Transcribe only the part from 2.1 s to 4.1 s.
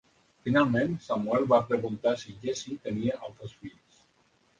si Jesse tenia altres fills.